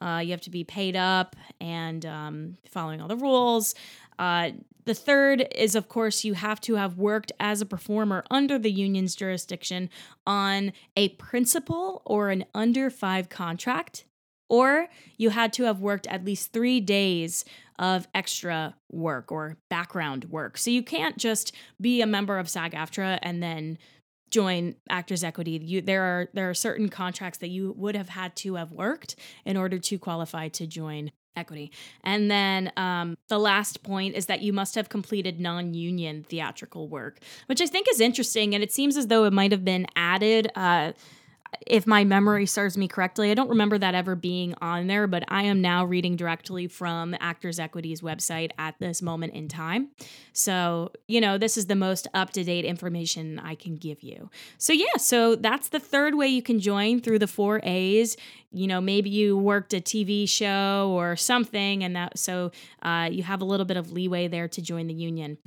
Uh, 0.00 0.20
you 0.24 0.30
have 0.30 0.40
to 0.42 0.50
be 0.50 0.64
paid 0.64 0.94
up 0.94 1.34
and 1.60 2.06
um, 2.06 2.56
following 2.68 3.00
all 3.00 3.08
the 3.08 3.16
rules. 3.16 3.74
Uh, 4.18 4.50
the 4.84 4.94
third 4.94 5.46
is, 5.54 5.74
of 5.74 5.88
course, 5.88 6.24
you 6.24 6.32
have 6.34 6.60
to 6.62 6.76
have 6.76 6.96
worked 6.96 7.30
as 7.38 7.60
a 7.60 7.66
performer 7.66 8.24
under 8.30 8.58
the 8.58 8.70
union's 8.70 9.14
jurisdiction 9.14 9.90
on 10.26 10.72
a 10.96 11.10
principal 11.10 12.00
or 12.06 12.30
an 12.30 12.46
under 12.54 12.88
five 12.88 13.28
contract, 13.28 14.06
or 14.48 14.88
you 15.18 15.30
had 15.30 15.52
to 15.54 15.64
have 15.64 15.80
worked 15.80 16.06
at 16.06 16.24
least 16.24 16.52
three 16.52 16.80
days 16.80 17.44
of 17.78 18.08
extra 18.14 18.74
work 18.90 19.30
or 19.30 19.58
background 19.68 20.24
work. 20.30 20.56
So 20.56 20.70
you 20.70 20.82
can't 20.82 21.18
just 21.18 21.54
be 21.80 22.00
a 22.00 22.06
member 22.06 22.38
of 22.38 22.48
SAG 22.48 22.72
AFTRA 22.72 23.18
and 23.22 23.42
then 23.42 23.78
join 24.30 24.74
Actors 24.88 25.24
Equity, 25.24 25.60
you 25.62 25.80
there 25.80 26.02
are 26.02 26.28
there 26.34 26.48
are 26.50 26.54
certain 26.54 26.88
contracts 26.88 27.38
that 27.38 27.48
you 27.48 27.74
would 27.76 27.96
have 27.96 28.10
had 28.10 28.36
to 28.36 28.54
have 28.54 28.72
worked 28.72 29.16
in 29.44 29.56
order 29.56 29.78
to 29.78 29.98
qualify 29.98 30.48
to 30.48 30.66
join 30.66 31.10
equity. 31.38 31.70
And 32.02 32.30
then 32.30 32.72
um, 32.76 33.16
the 33.28 33.38
last 33.38 33.82
point 33.82 34.16
is 34.16 34.26
that 34.26 34.42
you 34.42 34.52
must 34.52 34.74
have 34.74 34.88
completed 34.88 35.40
non 35.40 35.72
union 35.72 36.24
theatrical 36.28 36.88
work, 36.88 37.20
which 37.46 37.60
I 37.60 37.66
think 37.66 37.86
is 37.90 38.00
interesting. 38.00 38.54
And 38.54 38.62
it 38.62 38.72
seems 38.72 38.96
as 38.96 39.06
though 39.06 39.24
it 39.24 39.32
might 39.32 39.52
have 39.52 39.64
been 39.64 39.86
added. 39.96 40.50
Uh, 40.54 40.92
if 41.66 41.86
my 41.86 42.04
memory 42.04 42.46
serves 42.46 42.76
me 42.76 42.88
correctly, 42.88 43.30
I 43.30 43.34
don't 43.34 43.48
remember 43.48 43.78
that 43.78 43.94
ever 43.94 44.14
being 44.14 44.54
on 44.60 44.86
there, 44.86 45.06
but 45.06 45.24
I 45.28 45.44
am 45.44 45.60
now 45.60 45.84
reading 45.84 46.16
directly 46.16 46.66
from 46.66 47.14
Actors 47.20 47.58
Equity's 47.58 48.00
website 48.00 48.50
at 48.58 48.78
this 48.78 49.02
moment 49.02 49.34
in 49.34 49.48
time. 49.48 49.88
So, 50.32 50.92
you 51.06 51.20
know, 51.20 51.38
this 51.38 51.56
is 51.56 51.66
the 51.66 51.74
most 51.74 52.06
up 52.14 52.30
to 52.30 52.44
date 52.44 52.64
information 52.64 53.38
I 53.38 53.54
can 53.54 53.76
give 53.76 54.02
you. 54.02 54.30
So, 54.56 54.72
yeah, 54.72 54.96
so 54.96 55.34
that's 55.36 55.68
the 55.68 55.80
third 55.80 56.14
way 56.14 56.28
you 56.28 56.42
can 56.42 56.60
join 56.60 57.00
through 57.00 57.18
the 57.18 57.26
four 57.26 57.60
A's. 57.62 58.16
You 58.50 58.66
know, 58.66 58.80
maybe 58.80 59.10
you 59.10 59.36
worked 59.36 59.74
a 59.74 59.80
TV 59.80 60.28
show 60.28 60.90
or 60.94 61.16
something, 61.16 61.84
and 61.84 61.96
that 61.96 62.18
so 62.18 62.50
uh, 62.82 63.08
you 63.10 63.22
have 63.22 63.42
a 63.42 63.44
little 63.44 63.66
bit 63.66 63.76
of 63.76 63.92
leeway 63.92 64.28
there 64.28 64.48
to 64.48 64.62
join 64.62 64.86
the 64.86 64.94
union. 64.94 65.38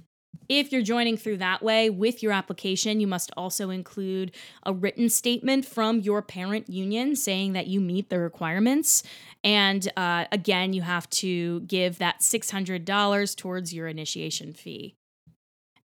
If 0.50 0.72
you're 0.72 0.82
joining 0.82 1.16
through 1.16 1.38
that 1.38 1.64
way 1.64 1.90
with 1.90 2.22
your 2.22 2.34
application, 2.34 3.00
you 3.00 3.08
must 3.08 3.32
also 3.38 3.70
include 3.70 4.34
a 4.64 4.74
written 4.74 5.08
statement 5.08 5.66
from 5.66 6.02
your 6.02 6.22
parent 6.22 6.70
union 6.70 7.16
saying 7.16 7.54
that 7.54 7.68
you 7.68 7.80
meet 7.80 8.10
the 8.10 8.20
requirements. 8.20 9.02
And 9.46 9.90
uh, 9.96 10.26
again, 10.32 10.74
you 10.74 10.82
have 10.82 11.10
to 11.12 11.62
give 11.62 12.00
that 12.00 12.20
$600 12.20 13.36
towards 13.38 13.74
your 13.74 13.88
initiation 13.88 14.54
fee. 14.54 14.96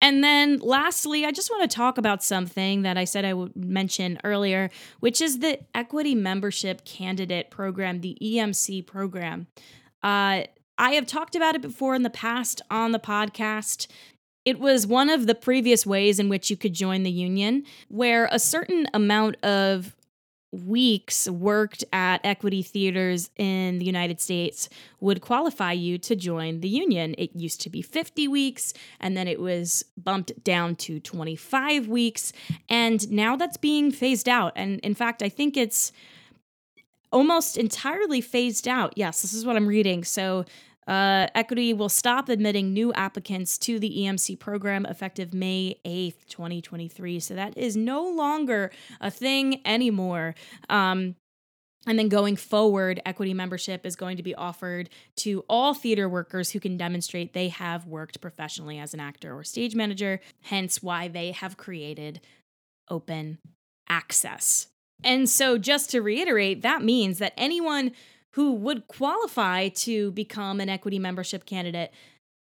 And 0.00 0.22
then 0.22 0.58
lastly, 0.58 1.24
I 1.24 1.32
just 1.32 1.50
want 1.50 1.68
to 1.68 1.74
talk 1.76 1.98
about 1.98 2.22
something 2.22 2.82
that 2.82 2.96
I 2.96 3.04
said 3.04 3.24
I 3.24 3.34
would 3.34 3.56
mention 3.56 4.18
earlier, 4.22 4.70
which 5.00 5.20
is 5.20 5.40
the 5.40 5.58
Equity 5.74 6.14
Membership 6.14 6.84
Candidate 6.84 7.50
Program, 7.50 8.00
the 8.00 8.16
EMC 8.22 8.86
program. 8.86 9.48
Uh, 10.02 10.44
I 10.80 10.92
have 10.92 11.06
talked 11.06 11.34
about 11.34 11.56
it 11.56 11.60
before 11.60 11.96
in 11.96 12.04
the 12.04 12.10
past 12.10 12.62
on 12.70 12.92
the 12.92 13.00
podcast. 13.00 13.88
It 14.48 14.58
was 14.58 14.86
one 14.86 15.10
of 15.10 15.26
the 15.26 15.34
previous 15.34 15.84
ways 15.84 16.18
in 16.18 16.30
which 16.30 16.48
you 16.48 16.56
could 16.56 16.72
join 16.72 17.02
the 17.02 17.10
union, 17.10 17.64
where 17.88 18.30
a 18.32 18.38
certain 18.38 18.86
amount 18.94 19.36
of 19.44 19.94
weeks 20.50 21.28
worked 21.28 21.84
at 21.92 22.24
equity 22.24 22.62
theaters 22.62 23.28
in 23.36 23.78
the 23.78 23.84
United 23.84 24.22
States 24.22 24.70
would 25.00 25.20
qualify 25.20 25.72
you 25.72 25.98
to 25.98 26.16
join 26.16 26.60
the 26.60 26.68
union. 26.70 27.14
It 27.18 27.36
used 27.36 27.60
to 27.60 27.68
be 27.68 27.82
50 27.82 28.26
weeks 28.26 28.72
and 28.98 29.14
then 29.14 29.28
it 29.28 29.38
was 29.38 29.84
bumped 29.98 30.42
down 30.42 30.76
to 30.76 30.98
25 30.98 31.86
weeks 31.86 32.32
and 32.70 33.10
now 33.10 33.36
that's 33.36 33.58
being 33.58 33.92
phased 33.92 34.30
out 34.30 34.54
and 34.56 34.80
in 34.80 34.94
fact 34.94 35.22
I 35.22 35.28
think 35.28 35.58
it's 35.58 35.92
almost 37.12 37.56
entirely 37.56 38.22
phased 38.22 38.66
out. 38.66 38.94
Yes, 38.96 39.20
this 39.22 39.34
is 39.34 39.44
what 39.44 39.56
I'm 39.56 39.66
reading. 39.66 40.04
So 40.04 40.46
uh, 40.88 41.28
Equity 41.34 41.74
will 41.74 41.90
stop 41.90 42.28
admitting 42.30 42.72
new 42.72 42.92
applicants 42.94 43.58
to 43.58 43.78
the 43.78 43.98
EMC 43.98 44.38
program 44.38 44.86
effective 44.86 45.34
May 45.34 45.78
8th, 45.84 46.26
2023. 46.28 47.20
So 47.20 47.34
that 47.34 47.56
is 47.56 47.76
no 47.76 48.08
longer 48.08 48.70
a 49.00 49.10
thing 49.10 49.60
anymore. 49.66 50.34
Um, 50.70 51.14
and 51.86 51.98
then 51.98 52.08
going 52.08 52.36
forward, 52.36 53.00
equity 53.06 53.34
membership 53.34 53.86
is 53.86 53.96
going 53.96 54.16
to 54.16 54.22
be 54.22 54.34
offered 54.34 54.90
to 55.16 55.44
all 55.48 55.74
theater 55.74 56.08
workers 56.08 56.50
who 56.50 56.60
can 56.60 56.76
demonstrate 56.76 57.34
they 57.34 57.48
have 57.48 57.86
worked 57.86 58.20
professionally 58.20 58.78
as 58.78 58.94
an 58.94 59.00
actor 59.00 59.34
or 59.34 59.44
stage 59.44 59.74
manager, 59.74 60.20
hence 60.42 60.82
why 60.82 61.08
they 61.08 61.32
have 61.32 61.56
created 61.56 62.20
open 62.90 63.38
access. 63.88 64.68
And 65.04 65.28
so, 65.28 65.58
just 65.58 65.90
to 65.90 66.00
reiterate, 66.02 66.62
that 66.62 66.82
means 66.82 67.18
that 67.18 67.32
anyone 67.36 67.92
who 68.32 68.52
would 68.52 68.88
qualify 68.88 69.68
to 69.68 70.10
become 70.12 70.60
an 70.60 70.68
equity 70.68 70.98
membership 70.98 71.46
candidate 71.46 71.90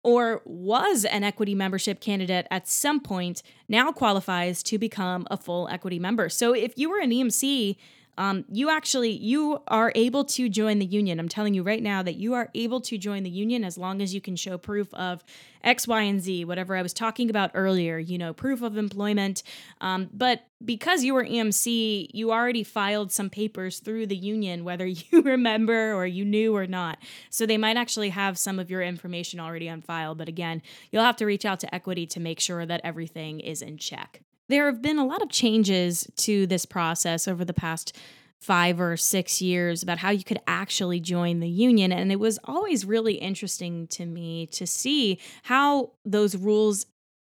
or 0.03 0.41
was 0.45 1.05
an 1.05 1.25
equity 1.25 1.55
membership 1.55 2.01
candidate 2.01 2.47
at 2.51 2.69
some 2.69 3.01
point 3.01 3.43
now 3.69 3.91
qualifies 3.91 4.63
to 4.63 4.79
become 4.79 5.27
a 5.31 5.37
full 5.37 5.69
equity 5.69 5.99
member. 5.99 6.29
So 6.29 6.55
if 6.55 6.79
you 6.79 6.89
were 6.89 7.01
an 7.01 7.11
EMC 7.11 7.77
um, 8.19 8.45
you 8.51 8.71
actually 8.71 9.11
you 9.11 9.61
are 9.69 9.93
able 9.95 10.25
to 10.25 10.49
join 10.49 10.79
the 10.79 10.87
union. 10.87 11.21
I'm 11.21 11.29
telling 11.29 11.55
you 11.55 11.63
right 11.63 11.83
now 11.83 12.03
that 12.03 12.17
you 12.17 12.35
are 12.35 12.49
able 12.55 12.81
to 12.83 12.97
join 12.97 13.23
the 13.23 13.31
union 13.31 13.65
as 13.65 13.77
long 13.77 14.01
as 14.01 14.15
you 14.15 14.21
can 14.21 14.37
show 14.37 14.57
proof 14.57 14.93
of 14.95 15.23
x 15.65 15.89
y 15.89 16.03
and 16.03 16.21
z 16.21 16.45
whatever 16.45 16.77
i 16.77 16.83
was 16.83 16.93
talking 16.93 17.29
about 17.29 17.51
earlier 17.53 17.99
you 17.99 18.17
know 18.17 18.33
proof 18.33 18.63
of 18.63 18.77
employment. 18.77 19.43
Um, 19.81 20.09
but 20.13 20.47
because 20.65 21.03
you 21.05 21.13
were 21.13 21.25
emc 21.25 22.09
you 22.13 22.33
already 22.33 22.63
filed 22.63 23.13
some 23.13 23.29
papers 23.29 23.81
through 23.81 24.07
the 24.07 24.17
union 24.17 24.65
whether 24.65 24.87
you 24.87 25.23
remember 25.23 25.93
or 25.93 26.07
you 26.07 26.25
knew 26.25 26.57
or 26.57 26.67
not. 26.67 26.99
So 27.31 27.45
they 27.45 27.59
might 27.59 27.77
actually 27.77 28.11
have 28.11 28.39
some 28.39 28.59
of 28.59 28.71
your 28.71 28.83
information 28.83 29.41
already 29.41 29.69
on 29.69 29.83
file. 29.83 30.15
But 30.15 30.29
again 30.29 30.63
you'll 30.91 31.05
have 31.05 31.17
to 31.17 31.27
reach 31.27 31.45
out 31.45 31.61
to 31.61 31.75
equity 31.75 32.07
to 32.07 32.21
make 32.21 32.41
sure 32.41 32.65
that 32.65 32.81
everything 32.85 33.41
is 33.41 33.61
in 33.61 33.77
check 33.79 34.23
there 34.49 34.67
have 34.67 34.83
been 34.83 34.99
a 34.99 35.07
lot 35.07 35.23
of 35.23 35.29
changes 35.29 36.11
to 36.17 36.47
this 36.47 36.67
process 36.67 37.27
over 37.27 37.45
the 37.45 37.55
past 37.55 37.97
five 38.41 38.81
or 38.81 38.97
six 38.97 39.41
years 39.41 39.83
about 39.83 39.99
how 39.99 40.11
you 40.11 40.23
could 40.23 40.41
actually 40.47 41.01
join 41.01 41.41
the 41.41 41.49
union. 41.49 41.91
And 41.91 42.13
it 42.13 42.21
was 42.21 42.39
always 42.45 42.85
really 42.85 43.15
interesting 43.15 43.87
to 43.89 44.07
me 44.07 44.47
to 44.49 44.67
see 44.67 45.19
how 45.45 45.93
those 46.05 46.37
rules 46.37 46.87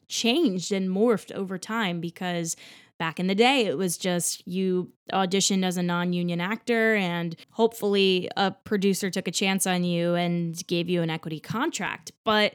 changed 0.09 0.73
and 0.73 0.89
morphed 0.89 1.33
over 1.33 1.59
time 1.59 2.01
because 2.01 2.57
back 2.99 3.21
in 3.21 3.27
the 3.27 3.35
day 3.35 3.67
it 3.67 3.77
was 3.77 3.99
just 3.99 4.47
you 4.47 4.91
auditioned 5.13 5.65
as 5.65 5.77
a 5.77 5.83
non-union 5.83 6.41
actor 6.41 6.95
and 6.95 7.37
hopefully 7.51 8.29
a 8.37 8.51
producer 8.51 9.11
took 9.11 9.29
a 9.29 9.33
chance 9.33 9.67
on 9.67 9.85
you 9.85 10.15
and 10.15 10.67
gave 10.67 10.89
you 10.89 11.03
an 11.03 11.11
equity 11.11 11.41
contract 11.41 12.13
but 12.25 12.55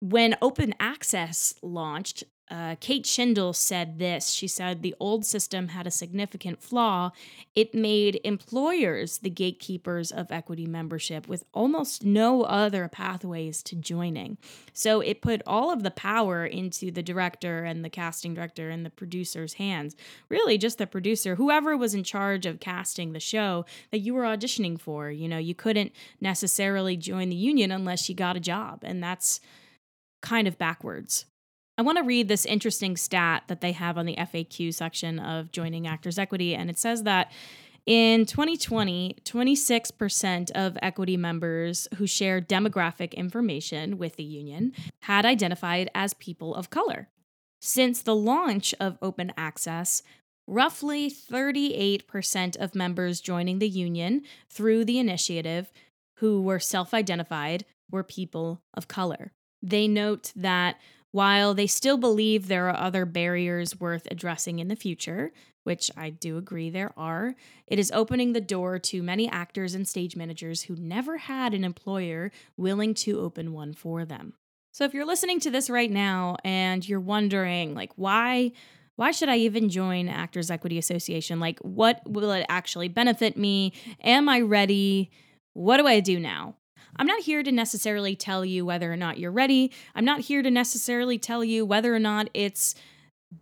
when 0.00 0.34
open 0.40 0.74
access 0.80 1.54
launched 1.62 2.24
uh, 2.50 2.74
Kate 2.80 3.06
Shindle 3.06 3.52
said 3.52 4.00
this. 4.00 4.30
She 4.30 4.48
said 4.48 4.82
the 4.82 4.96
old 4.98 5.24
system 5.24 5.68
had 5.68 5.86
a 5.86 5.90
significant 5.90 6.60
flaw. 6.60 7.12
It 7.54 7.74
made 7.74 8.20
employers 8.24 9.18
the 9.18 9.30
gatekeepers 9.30 10.10
of 10.10 10.32
equity 10.32 10.66
membership 10.66 11.28
with 11.28 11.44
almost 11.54 12.04
no 12.04 12.42
other 12.42 12.88
pathways 12.88 13.62
to 13.64 13.76
joining. 13.76 14.36
So 14.72 15.00
it 15.00 15.22
put 15.22 15.42
all 15.46 15.70
of 15.70 15.84
the 15.84 15.92
power 15.92 16.44
into 16.44 16.90
the 16.90 17.04
director 17.04 17.64
and 17.64 17.84
the 17.84 17.90
casting 17.90 18.34
director 18.34 18.68
and 18.68 18.84
the 18.84 18.90
producer's 18.90 19.54
hands. 19.54 19.94
Really, 20.28 20.58
just 20.58 20.78
the 20.78 20.88
producer, 20.88 21.36
whoever 21.36 21.76
was 21.76 21.94
in 21.94 22.02
charge 22.02 22.46
of 22.46 22.58
casting 22.58 23.12
the 23.12 23.20
show 23.20 23.64
that 23.92 24.00
you 24.00 24.12
were 24.12 24.24
auditioning 24.24 24.80
for. 24.80 25.08
You 25.08 25.28
know, 25.28 25.38
you 25.38 25.54
couldn't 25.54 25.92
necessarily 26.20 26.96
join 26.96 27.28
the 27.28 27.36
union 27.36 27.70
unless 27.70 28.08
you 28.08 28.16
got 28.16 28.36
a 28.36 28.40
job. 28.40 28.80
And 28.82 29.00
that's 29.00 29.40
kind 30.20 30.48
of 30.48 30.58
backwards. 30.58 31.26
I 31.80 31.82
want 31.82 31.96
to 31.96 32.04
read 32.04 32.28
this 32.28 32.44
interesting 32.44 32.94
stat 32.94 33.44
that 33.46 33.62
they 33.62 33.72
have 33.72 33.96
on 33.96 34.04
the 34.04 34.14
FAQ 34.16 34.74
section 34.74 35.18
of 35.18 35.50
Joining 35.50 35.86
Actors 35.86 36.18
Equity, 36.18 36.54
and 36.54 36.68
it 36.68 36.78
says 36.78 37.04
that 37.04 37.32
in 37.86 38.26
2020, 38.26 39.16
26% 39.24 40.50
of 40.50 40.76
equity 40.82 41.16
members 41.16 41.88
who 41.96 42.06
share 42.06 42.38
demographic 42.38 43.14
information 43.14 43.96
with 43.96 44.16
the 44.16 44.24
union 44.24 44.74
had 45.04 45.24
identified 45.24 45.90
as 45.94 46.12
people 46.12 46.54
of 46.54 46.68
color. 46.68 47.08
Since 47.62 48.02
the 48.02 48.14
launch 48.14 48.74
of 48.78 48.98
open 49.00 49.32
access, 49.38 50.02
roughly 50.46 51.10
38% 51.10 52.58
of 52.58 52.74
members 52.74 53.22
joining 53.22 53.58
the 53.58 53.70
union 53.70 54.24
through 54.50 54.84
the 54.84 54.98
initiative 54.98 55.72
who 56.16 56.42
were 56.42 56.60
self 56.60 56.92
identified 56.92 57.64
were 57.90 58.04
people 58.04 58.60
of 58.74 58.86
color. 58.86 59.32
They 59.62 59.88
note 59.88 60.32
that 60.36 60.76
while 61.12 61.54
they 61.54 61.66
still 61.66 61.96
believe 61.96 62.46
there 62.46 62.68
are 62.68 62.76
other 62.76 63.04
barriers 63.04 63.78
worth 63.80 64.06
addressing 64.10 64.58
in 64.58 64.68
the 64.68 64.76
future, 64.76 65.32
which 65.64 65.90
I 65.96 66.10
do 66.10 66.36
agree 66.38 66.70
there 66.70 66.92
are, 66.96 67.34
it 67.66 67.78
is 67.78 67.90
opening 67.92 68.32
the 68.32 68.40
door 68.40 68.78
to 68.78 69.02
many 69.02 69.28
actors 69.28 69.74
and 69.74 69.86
stage 69.86 70.16
managers 70.16 70.62
who 70.62 70.76
never 70.76 71.18
had 71.18 71.52
an 71.52 71.64
employer 71.64 72.30
willing 72.56 72.94
to 72.94 73.20
open 73.20 73.52
one 73.52 73.74
for 73.74 74.04
them. 74.04 74.34
So 74.72 74.84
if 74.84 74.94
you're 74.94 75.04
listening 75.04 75.40
to 75.40 75.50
this 75.50 75.68
right 75.68 75.90
now 75.90 76.36
and 76.44 76.88
you're 76.88 77.00
wondering 77.00 77.74
like 77.74 77.92
why 77.96 78.52
why 78.96 79.12
should 79.12 79.30
I 79.30 79.38
even 79.38 79.70
join 79.70 80.08
Actors 80.08 80.50
Equity 80.50 80.76
Association? 80.76 81.40
Like 81.40 81.58
what 81.60 82.02
will 82.08 82.32
it 82.32 82.46
actually 82.48 82.88
benefit 82.88 83.36
me? 83.36 83.72
Am 84.02 84.28
I 84.28 84.42
ready? 84.42 85.10
What 85.54 85.78
do 85.78 85.86
I 85.86 86.00
do 86.00 86.20
now? 86.20 86.56
I'm 86.96 87.06
not 87.06 87.22
here 87.22 87.42
to 87.42 87.52
necessarily 87.52 88.16
tell 88.16 88.44
you 88.44 88.64
whether 88.64 88.92
or 88.92 88.96
not 88.96 89.18
you're 89.18 89.30
ready. 89.30 89.72
I'm 89.94 90.04
not 90.04 90.20
here 90.20 90.42
to 90.42 90.50
necessarily 90.50 91.18
tell 91.18 91.44
you 91.44 91.64
whether 91.64 91.94
or 91.94 91.98
not 91.98 92.28
it's 92.34 92.74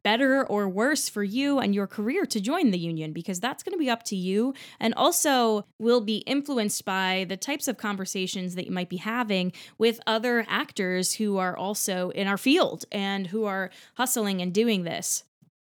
better 0.03 0.47
or 0.47 0.69
worse 0.69 1.09
for 1.09 1.25
you 1.25 1.59
and 1.59 1.75
your 1.75 1.87
career 1.87 2.27
to 2.27 2.41
join 2.41 2.71
the 2.71 2.79
union 2.79 3.13
because 3.13 3.41
that's 3.41 3.63
going 3.63 3.73
to 3.73 3.79
be 3.79 3.91
up 3.91 4.03
to 4.03 4.17
you 4.17 4.55
and 4.79 4.93
also 4.95 5.65
will 5.79 6.01
be 6.01 6.19
influenced 6.19 6.85
by 6.85 7.25
the 7.29 7.37
types 7.37 7.69
of 7.69 7.79
conversations 7.79 8.55
that 8.55 8.67
you 8.67 8.73
might 8.73 8.91
be 8.91 8.99
having 8.99 9.53
with 9.79 10.01
other 10.07 10.45
actors 10.49 11.15
who 11.15 11.39
are 11.39 11.57
also 11.57 12.11
in 12.11 12.27
our 12.27 12.37
field 12.37 12.85
and 12.93 13.29
who 13.29 13.45
are 13.45 13.71
hustling 13.95 14.43
and 14.43 14.53
doing 14.53 14.85
this 14.85 15.25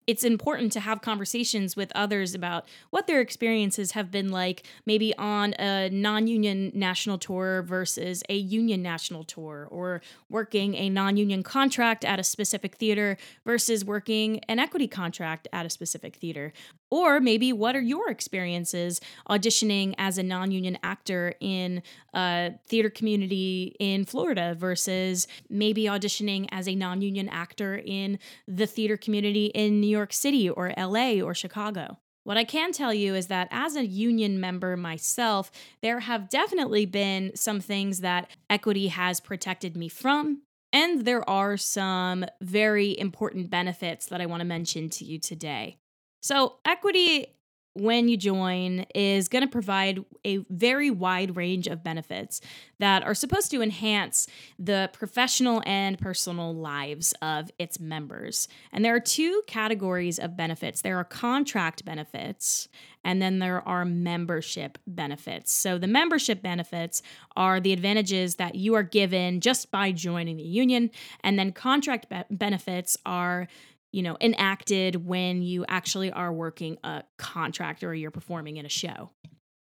it's 0.07 0.25
important 0.25 0.73
to 0.73 0.81
have 0.81 1.01
conversations 1.01 1.77
with 1.77 1.93
others 1.95 2.35
about 2.35 2.67
what 2.91 3.07
their 3.07 3.21
experiences 3.21 3.93
have 3.93 4.11
been 4.11 4.31
like, 4.31 4.65
maybe 4.87 5.17
on 5.17 5.55
a 5.59 5.89
non 5.91 6.27
union 6.27 6.73
national 6.75 7.19
tour 7.19 7.63
versus 7.63 8.23
a 8.29 8.37
union 8.37 8.83
national 8.83 9.25
tour, 9.25 9.69
or 9.71 10.03
working 10.29 10.75
a 10.75 10.89
non 10.89 11.17
union 11.17 11.43
contract 11.43 12.05
at 12.05 12.19
a 12.19 12.25
specific 12.25 12.77
theater 12.77 13.17
versus 13.45 13.85
working 13.85 14.41
an 14.49 14.59
equity 14.59 14.89
contract 14.89 15.49
at 15.53 15.67
a 15.67 15.71
specific 15.71 16.17
theater. 16.17 16.53
Or 16.93 17.21
maybe 17.21 17.55
what 17.55 17.75
are 17.75 17.81
your 17.81 18.11
experiences 18.11 19.01
auditioning 19.27 19.95
as 19.97 20.19
a 20.19 20.23
non 20.23 20.51
union 20.51 20.77
actor 20.83 21.33
in 21.41 21.83
a 22.13 22.51
theater 22.69 22.91
community 22.91 23.75
in 23.79 24.05
Florida 24.05 24.55
versus 24.55 25.27
maybe 25.49 25.85
auditioning 25.85 26.49
as 26.51 26.69
a 26.69 26.75
non 26.75 27.01
union 27.01 27.31
actor 27.31 27.81
in 27.83 28.19
the 28.47 28.67
theater 28.67 28.99
community 28.99 29.47
in 29.47 29.81
New 29.81 29.89
York 29.89 30.13
City 30.13 30.51
or 30.51 30.75
LA 30.77 31.23
or 31.23 31.33
Chicago? 31.33 31.97
What 32.25 32.37
I 32.37 32.45
can 32.45 32.73
tell 32.73 32.93
you 32.93 33.15
is 33.15 33.29
that 33.29 33.49
as 33.51 33.75
a 33.75 33.87
union 33.87 34.39
member 34.39 34.77
myself, 34.77 35.51
there 35.81 36.01
have 36.01 36.29
definitely 36.29 36.85
been 36.85 37.35
some 37.35 37.61
things 37.61 38.01
that 38.01 38.31
equity 38.51 38.89
has 38.89 39.19
protected 39.19 39.79
me 39.79 39.89
from. 39.89 40.43
And 40.75 41.07
there 41.07 41.29
are 41.29 41.57
some 41.57 42.27
very 42.43 42.99
important 42.99 43.49
benefits 43.49 44.05
that 44.07 44.21
I 44.21 44.27
want 44.27 44.41
to 44.43 44.47
mention 44.47 44.91
to 44.91 45.07
you 45.07 45.19
today. 45.19 45.79
So, 46.23 46.59
equity 46.65 47.27
when 47.75 48.07
you 48.09 48.17
join 48.17 48.85
is 48.95 49.29
going 49.29 49.43
to 49.43 49.51
provide 49.51 50.05
a 50.25 50.39
very 50.51 50.91
wide 50.91 51.37
range 51.37 51.67
of 51.67 51.83
benefits 51.83 52.41
that 52.79 53.03
are 53.03 53.15
supposed 53.15 53.51
to 53.51 53.63
enhance 53.63 54.27
the 54.59 54.91
professional 54.93 55.63
and 55.65 55.99
personal 55.99 56.55
lives 56.55 57.15
of 57.23 57.51
its 57.59 57.81
members. 57.81 58.47
And 58.73 58.85
there 58.85 58.95
are 58.95 59.01
two 59.01 59.43
categories 59.47 60.19
of 60.19 60.37
benefits 60.37 60.83
there 60.83 60.99
are 60.99 61.05
contract 61.05 61.85
benefits, 61.85 62.69
and 63.05 63.21
then 63.21 63.39
there 63.41 63.67
are 63.67 63.85
membership 63.85 64.79
benefits. 64.87 65.51
So, 65.51 65.79
the 65.79 65.89
membership 65.89 66.43
benefits 66.43 67.03
are 67.37 67.59
the 67.59 67.73
advantages 67.73 68.37
that 68.37 68.55
you 68.55 68.75
are 68.75 68.83
given 68.85 69.41
just 69.41 69.71
by 69.71 69.93
joining 69.93 70.37
the 70.37 70.43
union, 70.45 70.91
and 71.25 71.39
then 71.39 71.53
contract 71.53 72.09
be- 72.09 72.23
benefits 72.31 72.97
are 73.07 73.49
you 73.93 74.03
know, 74.03 74.17
enacted 74.21 75.07
when 75.07 75.43
you 75.43 75.65
actually 75.69 76.11
are 76.11 76.33
working 76.33 76.79
a 76.83 77.05
contract 77.19 77.85
or 77.85 77.95
you're 77.95 78.11
performing 78.11 78.57
in 78.57 78.67
a 78.67 78.71
show. 78.71 79.11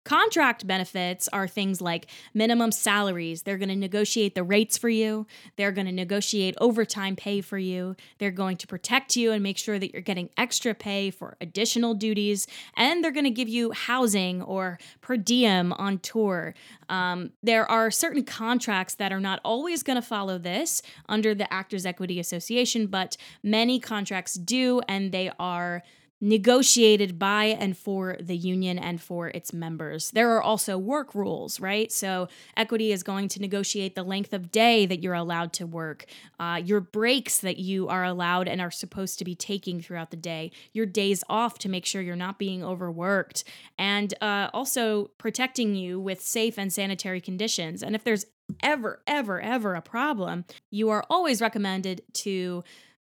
Contract 0.05 0.67
benefits 0.67 1.29
are 1.33 1.47
things 1.47 1.81
like 1.81 2.07
minimum 2.35 2.73
salaries. 2.73 3.43
They're 3.43 3.59
going 3.59 3.69
to 3.69 3.77
negotiate 3.77 4.35
the 4.35 4.43
rates 4.43 4.77
for 4.77 4.89
you. 4.89 5.27
They're 5.57 5.71
going 5.71 5.87
to 5.87 5.93
negotiate 5.93 6.57
overtime 6.61 7.15
pay 7.15 7.41
for 7.41 7.59
you. 7.59 7.95
They're 8.19 8.33
going 8.33 8.57
to 8.59 8.67
protect 8.67 9.17
you 9.17 9.31
and 9.31 9.43
make 9.43 9.59
sure 9.59 9.79
that 9.79 9.93
you're 9.93 10.03
getting 10.03 10.31
extra 10.37 10.75
pay 10.75 11.11
for 11.11 11.37
additional 11.41 11.95
duties. 11.95 12.49
And 12.77 13.05
they're 13.05 13.13
going 13.13 13.25
to 13.25 13.31
give 13.31 13.49
you 13.49 13.71
housing 13.71 14.43
or 14.43 14.79
per 15.01 15.17
diem 15.17 15.73
on 15.75 15.99
tour. 15.99 16.55
Um, 16.89 17.31
there 17.43 17.71
are 17.71 17.91
certain 17.91 18.25
contracts 18.25 18.95
that 18.97 19.13
are 19.13 19.21
not 19.21 19.41
always 19.45 19.83
going 19.83 19.97
to 19.97 20.03
follow 20.03 20.37
this 20.37 20.83
under 21.09 21.35
the 21.35 21.53
Actors 21.53 21.87
Equity 21.87 22.19
Association, 22.19 22.87
but 22.89 23.17
many 23.43 23.79
contracts 23.79 24.35
do, 24.35 24.81
and 24.89 25.13
they 25.13 25.31
are 25.39 25.83
negotiated 26.23 27.19
by 27.19 27.47
and 27.47 27.77
for 27.77 28.17
the 28.21 28.37
union 28.37 28.79
and 28.79 29.03
for 29.03 29.29
its 29.31 29.53
members. 29.53 30.13
There 30.13 30.31
are 30.37 30.41
also 30.41 30.79
work 30.79 31.17
rules, 31.17 31.59
right? 31.59 31.91
So, 31.91 32.29
equity 32.57 32.93
is 32.93 33.03
going 33.03 33.27
to 33.31 33.41
negotiate 33.41 33.97
the 33.97 34.05
length 34.05 34.33
of 34.33 34.53
day 34.53 34.87
that 34.87 35.03
you're 35.03 35.15
allowed 35.15 35.53
to 35.55 35.67
work, 35.67 36.07
uh, 36.39 36.63
your 36.65 36.81
breaks 36.81 37.39
that 37.39 37.59
you 37.59 37.89
are 37.89 38.05
allowed 38.05 38.47
and 38.47 38.61
are 38.61 38.71
supposed 38.71 39.19
to 39.19 39.25
be 39.25 39.35
taking 39.35 39.81
throughout 39.81 40.13
the 40.13 40.17
day, 40.17 40.53
your 40.73 40.87
days 40.87 41.25
off 41.29 41.59
to 41.59 41.69
make 41.69 41.85
sure 41.85 42.01
you're 42.01 42.15
not 42.15 42.39
being 42.39 42.63
overworked, 42.63 43.43
and 43.77 44.15
uh, 44.23 44.49
also 44.55 45.11
protecting 45.19 45.75
you 45.75 45.99
with 45.99 46.23
safe 46.23 46.57
and 46.57 46.73
sanitary 46.73 47.21
conditions. 47.21 47.83
And 47.83 47.97
if 47.97 48.05
there's 48.05 48.27
ever, 48.63 49.03
ever, 49.09 49.41
ever 49.41 49.75
a 49.75 49.83
problem, 49.83 50.45
you 50.71 50.91
are 50.91 51.05
always 51.11 51.41
recommended 51.41 52.03
to 52.13 52.63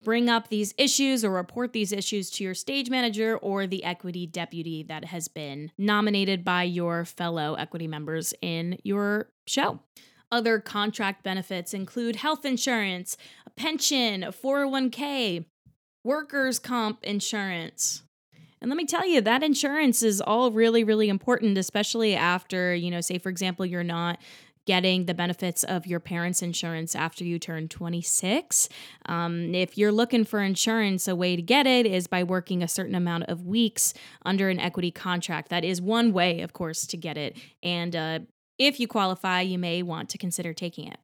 bring 0.06 0.30
up 0.30 0.48
these 0.48 0.74
issues 0.78 1.26
or 1.26 1.32
report 1.32 1.74
these 1.74 1.92
issues 1.92 2.30
to 2.30 2.46
your 2.46 2.54
stage 2.54 2.90
manager 2.90 3.38
or 3.38 3.68
the 3.68 3.84
equity 3.84 4.26
deputy 4.26 4.84
that 4.84 5.04
has 5.04 5.28
been 5.28 5.72
nominated 5.78 6.46
by 6.46 6.64
your 6.64 7.04
fellow 7.04 7.56
equity 7.56 7.88
members 7.88 8.34
in 8.42 8.78
your 8.84 9.30
show. 9.48 9.80
Other 10.32 10.60
contract 10.60 11.24
benefits 11.24 11.74
include 11.74 12.16
health 12.16 12.46
insurance, 12.46 13.18
a 13.46 13.50
pension, 13.50 14.24
a 14.24 14.32
401k, 14.32 15.46
workers' 16.04 16.60
comp 16.60 17.04
insurance. 17.04 18.04
And 18.62 18.70
let 18.70 18.78
me 18.78 18.86
tell 18.86 19.06
you, 19.08 19.22
that 19.22 19.44
insurance 19.44 20.02
is 20.02 20.22
all 20.22 20.52
really, 20.52 20.84
really 20.84 21.10
important, 21.10 21.58
especially 21.58 22.16
after, 22.16 22.74
you 22.74 22.90
know, 22.90 23.02
say, 23.02 23.18
for 23.18 23.30
example, 23.30 23.66
you're 23.66 23.84
not 23.84 24.20
getting 24.66 25.06
the 25.06 25.14
benefits 25.14 25.64
of 25.64 25.86
your 25.86 26.00
parents' 26.00 26.42
insurance 26.42 26.96
after 26.96 27.24
you 27.24 27.40
turn 27.40 27.68
26. 27.68 28.68
Um, 29.06 29.54
if 29.54 29.78
you're 29.78 29.92
looking 29.92 30.26
for 30.26 30.42
insurance, 30.42 31.08
a 31.08 31.16
way 31.16 31.36
to 31.36 31.42
get 31.42 31.68
it 31.68 31.86
is 31.86 32.08
by 32.08 32.24
working 32.24 32.64
a 32.64 32.68
certain 32.68 32.96
amount 32.96 33.26
of 33.26 33.46
weeks 33.46 33.94
under 34.26 34.50
an 34.50 34.60
equity 34.60 34.92
contract. 34.92 35.50
That 35.50 35.64
is 35.64 35.82
one 35.82 36.14
way, 36.14 36.42
of 36.42 36.54
course, 36.54 36.86
to 36.88 36.98
get 36.98 37.18
it. 37.18 37.38
And 37.62 37.96
uh, 37.96 38.20
if 38.58 38.80
you 38.80 38.88
qualify, 38.88 39.42
you 39.42 39.60
may 39.60 39.84
want 39.84 40.10
to 40.10 40.18
consider 40.18 40.54
taking 40.54 40.88
it. 40.88 40.98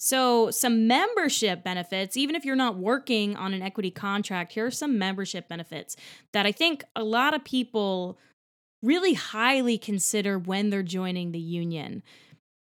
So, 0.00 0.52
some 0.52 0.86
membership 0.86 1.64
benefits, 1.64 2.16
even 2.16 2.36
if 2.36 2.44
you're 2.44 2.54
not 2.54 2.78
working 2.78 3.34
on 3.34 3.52
an 3.52 3.62
equity 3.62 3.90
contract, 3.90 4.52
here 4.52 4.66
are 4.66 4.70
some 4.70 4.96
membership 4.96 5.48
benefits 5.48 5.96
that 6.32 6.46
I 6.46 6.52
think 6.52 6.84
a 6.94 7.02
lot 7.02 7.34
of 7.34 7.42
people 7.42 8.16
really 8.80 9.14
highly 9.14 9.76
consider 9.76 10.38
when 10.38 10.70
they're 10.70 10.84
joining 10.84 11.32
the 11.32 11.40
union. 11.40 12.04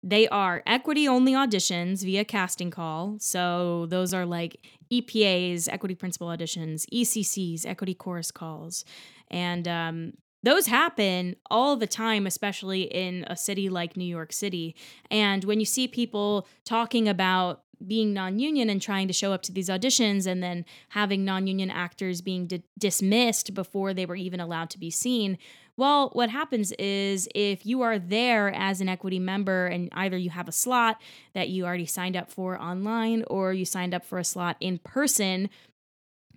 They 0.04 0.28
are 0.30 0.64
equity 0.66 1.08
only 1.08 1.34
auditions 1.34 2.04
via 2.04 2.26
casting 2.26 2.72
call. 2.72 3.18
So 3.20 3.86
those 3.88 4.14
are 4.14 4.26
like 4.26 4.66
EPAs, 4.92 5.70
equity 5.72 5.96
principal 5.96 6.28
auditions, 6.28 6.86
ECCs, 6.92 7.66
equity 7.66 7.94
chorus 7.94 8.32
calls. 8.32 8.84
And 9.30 9.68
um, 9.68 10.14
those 10.44 10.66
happen 10.68 11.36
all 11.50 11.76
the 11.76 11.88
time, 11.88 12.26
especially 12.26 12.84
in 12.84 13.26
a 13.28 13.36
city 13.36 13.70
like 13.70 13.96
New 13.96 14.06
York 14.06 14.34
City. 14.34 14.76
And 15.12 15.44
when 15.44 15.60
you 15.60 15.66
see 15.66 15.88
people 15.88 16.48
talking 16.66 17.08
about 17.08 17.64
being 17.86 18.14
non-union 18.14 18.70
and 18.70 18.82
trying 18.82 19.08
to 19.08 19.14
show 19.14 19.34
up 19.34 19.42
to 19.44 19.52
these 19.52 19.70
auditions 19.70 20.28
and 20.28 20.42
then 20.42 20.66
having 20.90 21.26
non-union 21.26 21.70
actors 21.72 22.22
being 22.22 22.48
di- 22.48 22.64
dismissed 22.78 23.54
before 23.54 23.94
they 23.94 24.06
were 24.06 24.16
even 24.16 24.40
allowed 24.40 24.70
to 24.70 24.80
be 24.80 24.92
seen 24.92 25.38
well, 25.82 26.12
what 26.14 26.30
happens 26.30 26.72
is 26.74 27.28
if 27.34 27.66
you 27.66 27.82
are 27.82 27.98
there 27.98 28.54
as 28.54 28.82
an 28.82 28.88
equity 28.88 29.18
member 29.18 29.66
and 29.66 29.90
either 29.94 30.16
you 30.16 30.30
have 30.30 30.48
a 30.48 30.52
slot 30.52 31.02
that 31.34 31.50
you 31.50 31.66
already 31.66 31.88
signed 31.88 32.16
up 32.16 32.30
for 32.30 32.62
online 32.62 33.24
or 33.26 33.52
you 33.52 33.66
signed 33.66 33.96
up 33.96 34.06
for 34.06 34.20
a 34.20 34.24
slot 34.24 34.58
in 34.60 34.78
person, 34.78 35.50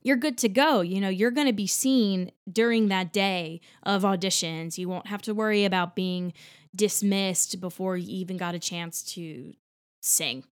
you're 0.03 0.17
good 0.17 0.39
to 0.39 0.49
go. 0.49 0.81
You 0.81 0.99
know, 0.99 1.11
you're 1.11 1.31
going 1.31 1.47
to 1.47 1.53
be 1.53 1.67
seen 1.67 2.33
during 2.51 2.89
that 2.89 3.13
day 3.13 3.61
of 3.83 4.03
auditions. 4.03 4.79
You 4.79 4.89
won't 4.89 5.09
have 5.09 5.21
to 5.21 5.35
worry 5.35 5.67
about 5.67 5.95
being 5.95 6.33
dismissed 6.75 7.61
before 7.61 7.99
you 7.99 8.09
even 8.17 8.39
got 8.39 8.55
a 8.55 8.59
chance 8.59 9.03
to 9.13 9.53
sing. 10.01 10.45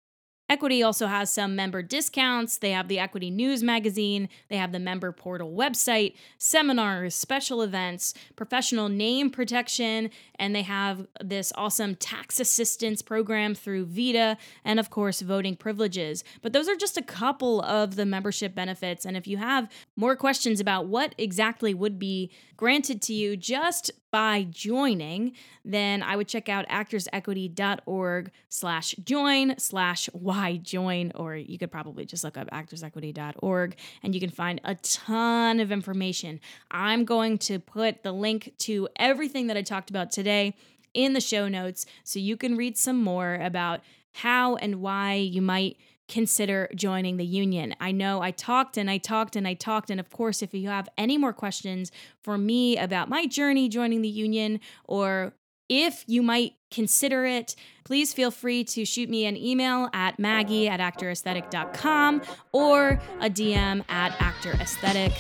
Equity 0.50 0.82
also 0.82 1.06
has 1.06 1.30
some 1.30 1.54
member 1.54 1.80
discounts. 1.80 2.58
They 2.58 2.72
have 2.72 2.88
the 2.88 2.98
Equity 2.98 3.30
News 3.30 3.62
magazine, 3.62 4.28
they 4.48 4.56
have 4.56 4.72
the 4.72 4.80
member 4.80 5.12
portal 5.12 5.52
website, 5.52 6.14
seminars, 6.38 7.14
special 7.14 7.62
events, 7.62 8.14
professional 8.34 8.88
name 8.88 9.30
protection, 9.30 10.10
and 10.40 10.52
they 10.52 10.62
have 10.62 11.06
this 11.22 11.52
awesome 11.54 11.94
tax 11.94 12.40
assistance 12.40 13.00
program 13.00 13.54
through 13.54 13.86
VITA, 13.86 14.36
and 14.64 14.80
of 14.80 14.90
course, 14.90 15.20
voting 15.20 15.54
privileges. 15.54 16.24
But 16.42 16.52
those 16.52 16.68
are 16.68 16.74
just 16.74 16.96
a 16.96 17.02
couple 17.02 17.62
of 17.62 17.94
the 17.94 18.04
membership 18.04 18.52
benefits. 18.52 19.06
And 19.06 19.16
if 19.16 19.28
you 19.28 19.36
have 19.36 19.70
more 19.94 20.16
questions 20.16 20.58
about 20.58 20.86
what 20.86 21.14
exactly 21.16 21.74
would 21.74 21.96
be 21.96 22.32
granted 22.56 23.00
to 23.02 23.14
you 23.14 23.36
just 23.36 23.92
by 24.10 24.46
joining, 24.50 25.32
then 25.64 26.02
I 26.02 26.16
would 26.16 26.28
check 26.28 26.48
out 26.48 26.68
actorsequity.org 26.68 28.30
slash 28.48 28.94
join 29.04 29.58
slash 29.58 30.08
why 30.40 30.56
join, 30.56 31.12
or 31.14 31.36
you 31.36 31.58
could 31.58 31.70
probably 31.70 32.06
just 32.06 32.24
look 32.24 32.38
up 32.38 32.50
actorsequity.org 32.50 33.76
and 34.02 34.14
you 34.14 34.20
can 34.20 34.30
find 34.30 34.60
a 34.64 34.74
ton 34.76 35.60
of 35.60 35.70
information. 35.70 36.40
I'm 36.70 37.04
going 37.04 37.36
to 37.38 37.58
put 37.58 38.02
the 38.02 38.12
link 38.12 38.54
to 38.60 38.88
everything 38.96 39.48
that 39.48 39.56
I 39.58 39.62
talked 39.62 39.90
about 39.90 40.10
today 40.10 40.54
in 40.94 41.12
the 41.12 41.20
show 41.20 41.46
notes 41.46 41.84
so 42.04 42.18
you 42.18 42.36
can 42.36 42.56
read 42.56 42.78
some 42.78 43.02
more 43.02 43.34
about 43.34 43.80
how 44.12 44.56
and 44.56 44.80
why 44.80 45.14
you 45.14 45.42
might 45.42 45.76
consider 46.08 46.68
joining 46.74 47.18
the 47.18 47.26
union. 47.26 47.74
I 47.78 47.92
know 47.92 48.22
I 48.22 48.30
talked 48.30 48.78
and 48.78 48.90
I 48.90 48.96
talked 48.96 49.36
and 49.36 49.46
I 49.46 49.54
talked. 49.54 49.90
And 49.90 50.00
of 50.00 50.10
course, 50.10 50.42
if 50.42 50.54
you 50.54 50.68
have 50.68 50.88
any 50.96 51.18
more 51.18 51.34
questions 51.34 51.92
for 52.22 52.38
me 52.38 52.78
about 52.78 53.08
my 53.08 53.26
journey 53.26 53.68
joining 53.68 54.00
the 54.02 54.08
union 54.08 54.58
or 54.84 55.34
if 55.68 56.02
you 56.08 56.22
might 56.22 56.54
consider 56.70 57.26
it, 57.26 57.54
please 57.84 58.12
feel 58.12 58.30
free 58.30 58.64
to 58.64 58.84
shoot 58.84 59.08
me 59.08 59.26
an 59.26 59.36
email 59.36 59.88
at 59.92 60.18
maggie 60.18 60.68
at 60.68 60.80
actoraesthetic.com 60.80 62.22
or 62.52 63.00
a 63.20 63.30
DM 63.30 63.84
at 63.88 64.12
actoraesthetic. 64.18 65.12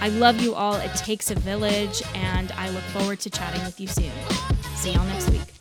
I 0.00 0.08
love 0.08 0.40
you 0.40 0.54
all. 0.54 0.74
It 0.74 0.94
takes 0.96 1.30
a 1.30 1.36
village, 1.36 2.02
and 2.14 2.50
I 2.52 2.70
look 2.70 2.82
forward 2.84 3.20
to 3.20 3.30
chatting 3.30 3.64
with 3.64 3.80
you 3.80 3.86
soon. 3.86 4.10
See 4.74 4.92
y'all 4.92 5.04
next 5.04 5.30
week. 5.30 5.51